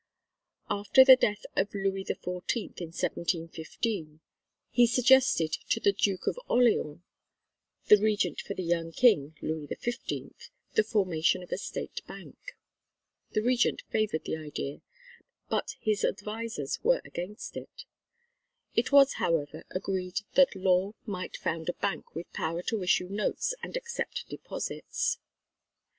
After 0.67 1.05
the 1.05 1.15
death 1.15 1.45
of 1.55 1.75
Louis 1.75 2.03
XIV, 2.05 2.81
in 2.81 2.87
1715, 2.87 4.19
he 4.71 4.87
suggested 4.87 5.51
to 5.69 5.79
the 5.79 5.93
Duke 5.93 6.25
of 6.25 6.39
Orleans, 6.47 7.01
the 7.85 7.97
Regent 7.97 8.41
for 8.41 8.55
the 8.55 8.63
young 8.63 8.91
King 8.91 9.37
(Louis 9.43 9.67
XV), 9.67 10.49
the 10.73 10.83
formation 10.83 11.43
of 11.43 11.51
a 11.51 11.57
State 11.59 12.01
Bank. 12.07 12.35
The 13.33 13.43
Regent 13.43 13.83
favoured 13.91 14.23
the 14.23 14.37
idea, 14.37 14.81
but 15.49 15.75
his 15.79 16.03
advisers 16.03 16.79
were 16.83 17.03
against 17.05 17.55
it; 17.55 17.85
it 18.73 18.91
was, 18.91 19.13
however, 19.21 19.65
agreed 19.69 20.21
that 20.33 20.55
Law 20.55 20.95
might 21.05 21.37
found 21.37 21.69
a 21.69 21.73
bank 21.73 22.15
with 22.15 22.33
power 22.33 22.63
to 22.63 22.81
issue 22.81 23.07
notes 23.07 23.53
and 23.61 23.77
accept 23.77 24.27
deposits. 24.29 25.19